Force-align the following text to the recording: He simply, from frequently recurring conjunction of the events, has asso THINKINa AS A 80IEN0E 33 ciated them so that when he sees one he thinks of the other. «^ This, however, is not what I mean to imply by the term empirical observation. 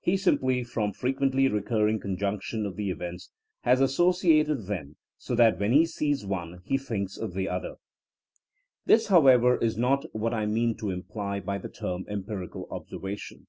He 0.00 0.18
simply, 0.18 0.64
from 0.64 0.92
frequently 0.92 1.48
recurring 1.48 1.98
conjunction 1.98 2.66
of 2.66 2.76
the 2.76 2.90
events, 2.90 3.30
has 3.62 3.80
asso 3.80 4.10
THINKINa 4.10 4.10
AS 4.10 4.20
A 4.20 4.24
80IEN0E 4.26 4.44
33 4.46 4.54
ciated 4.54 4.68
them 4.68 4.96
so 5.16 5.34
that 5.34 5.58
when 5.58 5.72
he 5.72 5.86
sees 5.86 6.26
one 6.26 6.58
he 6.66 6.76
thinks 6.76 7.16
of 7.16 7.32
the 7.32 7.48
other. 7.48 7.70
«^ 7.70 7.74
This, 8.84 9.06
however, 9.06 9.56
is 9.56 9.78
not 9.78 10.04
what 10.14 10.34
I 10.34 10.44
mean 10.44 10.76
to 10.76 10.90
imply 10.90 11.40
by 11.40 11.56
the 11.56 11.70
term 11.70 12.04
empirical 12.06 12.68
observation. 12.70 13.46